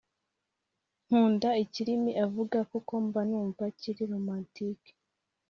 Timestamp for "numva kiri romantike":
3.29-4.91